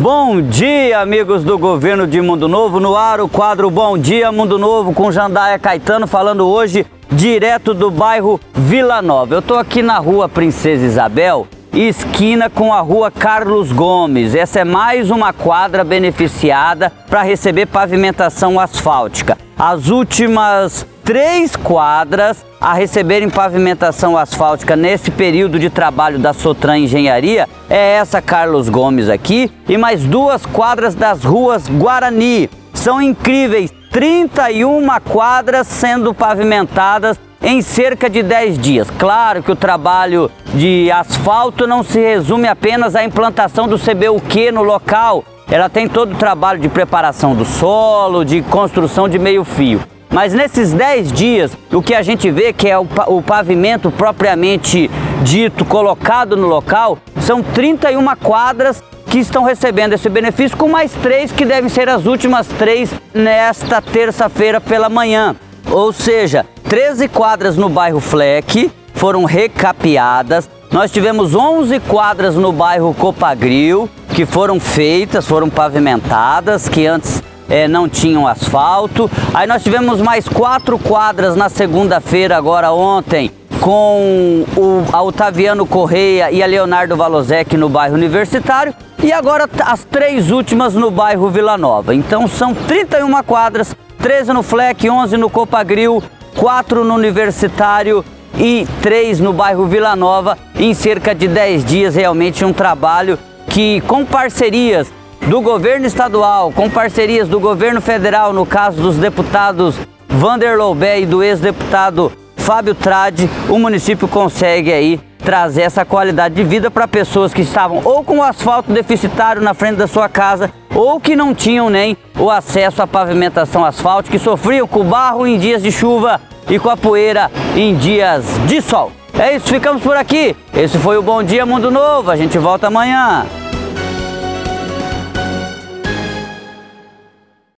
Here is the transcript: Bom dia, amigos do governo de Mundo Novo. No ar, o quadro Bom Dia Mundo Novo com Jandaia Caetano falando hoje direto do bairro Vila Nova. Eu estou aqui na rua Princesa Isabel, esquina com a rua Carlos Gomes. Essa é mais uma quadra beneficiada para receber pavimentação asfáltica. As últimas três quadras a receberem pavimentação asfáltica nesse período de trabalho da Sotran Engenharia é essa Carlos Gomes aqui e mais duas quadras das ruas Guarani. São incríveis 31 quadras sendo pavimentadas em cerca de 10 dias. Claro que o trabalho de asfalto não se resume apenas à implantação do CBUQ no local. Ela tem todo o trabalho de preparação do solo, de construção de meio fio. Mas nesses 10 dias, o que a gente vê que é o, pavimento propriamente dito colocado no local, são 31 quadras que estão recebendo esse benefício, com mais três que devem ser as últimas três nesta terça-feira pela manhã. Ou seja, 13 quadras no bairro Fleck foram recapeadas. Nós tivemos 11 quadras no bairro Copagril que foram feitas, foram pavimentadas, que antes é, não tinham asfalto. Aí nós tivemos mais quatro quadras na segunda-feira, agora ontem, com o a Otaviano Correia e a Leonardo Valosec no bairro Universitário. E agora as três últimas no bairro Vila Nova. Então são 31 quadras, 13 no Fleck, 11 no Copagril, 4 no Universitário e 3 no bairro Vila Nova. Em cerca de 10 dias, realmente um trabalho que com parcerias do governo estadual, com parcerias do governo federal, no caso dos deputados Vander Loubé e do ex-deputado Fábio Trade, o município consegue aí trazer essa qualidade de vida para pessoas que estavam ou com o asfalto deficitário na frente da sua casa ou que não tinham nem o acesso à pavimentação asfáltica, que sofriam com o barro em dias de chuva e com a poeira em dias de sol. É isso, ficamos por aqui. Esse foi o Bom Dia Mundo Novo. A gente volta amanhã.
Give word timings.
Bom 0.00 0.40
dia, 0.40 1.00
amigos 1.00 1.42
do 1.42 1.58
governo 1.58 2.06
de 2.06 2.20
Mundo 2.20 2.46
Novo. 2.46 2.78
No 2.78 2.96
ar, 2.96 3.20
o 3.20 3.28
quadro 3.28 3.68
Bom 3.68 3.98
Dia 3.98 4.30
Mundo 4.30 4.56
Novo 4.56 4.94
com 4.94 5.10
Jandaia 5.10 5.58
Caetano 5.58 6.06
falando 6.06 6.46
hoje 6.46 6.86
direto 7.10 7.74
do 7.74 7.90
bairro 7.90 8.40
Vila 8.54 9.02
Nova. 9.02 9.34
Eu 9.34 9.40
estou 9.40 9.58
aqui 9.58 9.82
na 9.82 9.98
rua 9.98 10.28
Princesa 10.28 10.86
Isabel, 10.86 11.48
esquina 11.72 12.48
com 12.48 12.72
a 12.72 12.80
rua 12.80 13.10
Carlos 13.10 13.72
Gomes. 13.72 14.36
Essa 14.36 14.60
é 14.60 14.64
mais 14.64 15.10
uma 15.10 15.32
quadra 15.32 15.82
beneficiada 15.82 16.92
para 17.10 17.22
receber 17.22 17.66
pavimentação 17.66 18.60
asfáltica. 18.60 19.36
As 19.58 19.88
últimas 19.88 20.86
três 21.08 21.56
quadras 21.56 22.44
a 22.60 22.74
receberem 22.74 23.30
pavimentação 23.30 24.14
asfáltica 24.14 24.76
nesse 24.76 25.10
período 25.10 25.58
de 25.58 25.70
trabalho 25.70 26.18
da 26.18 26.34
Sotran 26.34 26.80
Engenharia 26.80 27.48
é 27.70 27.94
essa 27.94 28.20
Carlos 28.20 28.68
Gomes 28.68 29.08
aqui 29.08 29.50
e 29.66 29.78
mais 29.78 30.04
duas 30.04 30.44
quadras 30.44 30.94
das 30.94 31.24
ruas 31.24 31.66
Guarani. 31.66 32.50
São 32.74 33.00
incríveis 33.00 33.72
31 33.90 34.86
quadras 35.02 35.66
sendo 35.66 36.12
pavimentadas 36.12 37.18
em 37.40 37.62
cerca 37.62 38.10
de 38.10 38.22
10 38.22 38.58
dias. 38.58 38.90
Claro 38.98 39.42
que 39.42 39.50
o 39.50 39.56
trabalho 39.56 40.30
de 40.52 40.92
asfalto 40.92 41.66
não 41.66 41.82
se 41.82 41.98
resume 41.98 42.48
apenas 42.48 42.94
à 42.94 43.02
implantação 43.02 43.66
do 43.66 43.78
CBUQ 43.78 44.52
no 44.52 44.62
local. 44.62 45.24
Ela 45.50 45.70
tem 45.70 45.88
todo 45.88 46.12
o 46.12 46.18
trabalho 46.18 46.60
de 46.60 46.68
preparação 46.68 47.34
do 47.34 47.46
solo, 47.46 48.26
de 48.26 48.42
construção 48.42 49.08
de 49.08 49.18
meio 49.18 49.42
fio. 49.42 49.80
Mas 50.10 50.32
nesses 50.32 50.72
10 50.72 51.12
dias, 51.12 51.52
o 51.72 51.82
que 51.82 51.94
a 51.94 52.02
gente 52.02 52.30
vê 52.30 52.52
que 52.52 52.68
é 52.68 52.78
o, 52.78 53.22
pavimento 53.22 53.90
propriamente 53.90 54.90
dito 55.22 55.64
colocado 55.64 56.36
no 56.36 56.46
local, 56.46 56.98
são 57.20 57.42
31 57.42 58.16
quadras 58.16 58.82
que 59.10 59.18
estão 59.18 59.42
recebendo 59.42 59.94
esse 59.94 60.08
benefício, 60.08 60.56
com 60.56 60.68
mais 60.68 60.92
três 60.92 61.32
que 61.32 61.44
devem 61.44 61.68
ser 61.68 61.88
as 61.88 62.06
últimas 62.06 62.46
três 62.46 62.90
nesta 63.14 63.80
terça-feira 63.80 64.60
pela 64.60 64.88
manhã. 64.88 65.34
Ou 65.70 65.92
seja, 65.92 66.46
13 66.68 67.08
quadras 67.08 67.56
no 67.56 67.68
bairro 67.68 68.00
Fleck 68.00 68.70
foram 68.94 69.24
recapeadas. 69.24 70.48
Nós 70.70 70.90
tivemos 70.90 71.34
11 71.34 71.80
quadras 71.80 72.34
no 72.34 72.52
bairro 72.52 72.94
Copagril 72.94 73.88
que 74.14 74.26
foram 74.26 74.58
feitas, 74.58 75.26
foram 75.26 75.48
pavimentadas, 75.48 76.68
que 76.68 76.86
antes 76.86 77.22
é, 77.48 77.66
não 77.66 77.88
tinham 77.88 78.26
asfalto. 78.26 79.10
Aí 79.32 79.46
nós 79.46 79.62
tivemos 79.62 80.00
mais 80.00 80.28
quatro 80.28 80.78
quadras 80.78 81.34
na 81.34 81.48
segunda-feira, 81.48 82.36
agora 82.36 82.72
ontem, 82.72 83.30
com 83.60 84.44
o 84.56 84.84
a 84.92 85.02
Otaviano 85.02 85.66
Correia 85.66 86.30
e 86.30 86.42
a 86.42 86.46
Leonardo 86.46 86.96
Valosec 86.96 87.56
no 87.56 87.68
bairro 87.68 87.94
Universitário. 87.94 88.74
E 89.02 89.12
agora 89.12 89.48
as 89.64 89.84
três 89.84 90.30
últimas 90.30 90.74
no 90.74 90.90
bairro 90.90 91.30
Vila 91.30 91.56
Nova. 91.56 91.94
Então 91.94 92.26
são 92.26 92.54
31 92.54 93.22
quadras, 93.22 93.74
13 93.98 94.32
no 94.32 94.42
Fleck, 94.42 94.88
11 94.88 95.16
no 95.16 95.30
Copagril, 95.30 96.02
4 96.36 96.84
no 96.84 96.94
Universitário 96.94 98.04
e 98.36 98.66
3 98.82 99.20
no 99.20 99.32
bairro 99.32 99.66
Vila 99.66 99.94
Nova. 99.94 100.36
Em 100.58 100.74
cerca 100.74 101.14
de 101.14 101.28
10 101.28 101.64
dias, 101.64 101.94
realmente 101.94 102.44
um 102.44 102.52
trabalho 102.52 103.18
que 103.48 103.80
com 103.82 104.04
parcerias 104.04 104.92
do 105.28 105.42
governo 105.42 105.84
estadual, 105.84 106.50
com 106.50 106.70
parcerias 106.70 107.28
do 107.28 107.38
governo 107.38 107.82
federal, 107.82 108.32
no 108.32 108.46
caso 108.46 108.80
dos 108.80 108.96
deputados 108.96 109.76
Vander 110.08 110.56
Loubé 110.56 111.00
e 111.00 111.06
do 111.06 111.22
ex-deputado 111.22 112.10
Fábio 112.34 112.74
Trade, 112.74 113.28
o 113.46 113.58
município 113.58 114.08
consegue 114.08 114.72
aí 114.72 114.98
trazer 115.18 115.62
essa 115.62 115.84
qualidade 115.84 116.34
de 116.34 116.42
vida 116.42 116.70
para 116.70 116.88
pessoas 116.88 117.34
que 117.34 117.42
estavam 117.42 117.82
ou 117.84 118.02
com 118.02 118.18
o 118.18 118.22
asfalto 118.22 118.72
deficitário 118.72 119.42
na 119.42 119.52
frente 119.52 119.76
da 119.76 119.86
sua 119.86 120.08
casa 120.08 120.50
ou 120.74 120.98
que 120.98 121.14
não 121.14 121.34
tinham 121.34 121.68
nem 121.68 121.94
o 122.18 122.30
acesso 122.30 122.80
à 122.80 122.86
pavimentação 122.86 123.62
asfáltica, 123.66 124.16
que 124.16 124.24
sofriam 124.24 124.66
com 124.66 124.80
o 124.80 124.84
barro 124.84 125.26
em 125.26 125.38
dias 125.38 125.62
de 125.62 125.70
chuva 125.70 126.22
e 126.48 126.58
com 126.58 126.70
a 126.70 126.76
poeira 126.76 127.30
em 127.54 127.76
dias 127.76 128.24
de 128.46 128.62
sol. 128.62 128.92
É 129.18 129.36
isso, 129.36 129.48
ficamos 129.48 129.82
por 129.82 129.94
aqui. 129.94 130.34
Esse 130.54 130.78
foi 130.78 130.96
o 130.96 131.02
Bom 131.02 131.22
Dia 131.22 131.44
Mundo 131.44 131.70
Novo. 131.70 132.10
A 132.10 132.16
gente 132.16 132.38
volta 132.38 132.68
amanhã. 132.68 133.26